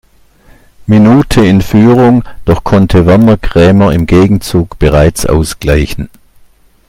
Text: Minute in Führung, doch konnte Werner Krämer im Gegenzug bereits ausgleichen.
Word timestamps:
Minute 0.87 1.37
in 1.45 1.61
Führung, 1.61 2.23
doch 2.45 2.63
konnte 2.63 3.05
Werner 3.05 3.37
Krämer 3.37 3.93
im 3.93 4.07
Gegenzug 4.07 4.79
bereits 4.79 5.27
ausgleichen. 5.27 6.09